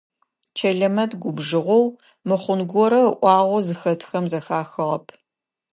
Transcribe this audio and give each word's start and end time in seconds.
Чэлэмэт 0.57 1.11
губжыгъэу, 1.21 1.85
мыхъун 2.27 2.61
горэ 2.71 2.99
ыӏуагъэу 3.13 3.59
зыхэтхэм 3.67 4.25
зэхахыгъэп. 4.31 5.05